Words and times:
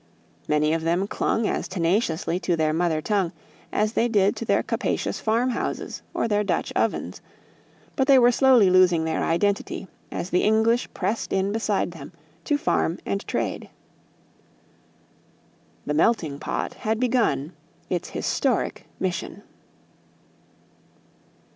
Many 0.47 0.73
of 0.73 0.81
them 0.81 1.05
clung 1.05 1.45
as 1.47 1.67
tenaciously 1.67 2.39
to 2.39 2.55
their 2.55 2.73
mother 2.73 3.03
tongue 3.03 3.33
as 3.71 3.93
they 3.93 4.07
did 4.07 4.35
to 4.37 4.45
their 4.45 4.63
capacious 4.63 5.19
farmhouses 5.19 6.01
or 6.11 6.27
their 6.27 6.43
Dutch 6.43 6.73
ovens; 6.75 7.21
but 7.95 8.07
they 8.07 8.17
were 8.17 8.31
slowly 8.31 8.71
losing 8.71 9.05
their 9.05 9.23
identity 9.23 9.87
as 10.11 10.31
the 10.31 10.41
English 10.41 10.91
pressed 10.95 11.31
in 11.31 11.51
beside 11.51 11.91
them 11.91 12.13
to 12.45 12.57
farm 12.57 12.97
and 13.05 13.27
trade. 13.27 13.69
The 15.85 15.93
melting 15.93 16.39
pot 16.39 16.73
had 16.73 16.99
begun 16.99 17.53
its 17.87 18.09
historic 18.09 18.87
mission. 18.99 19.43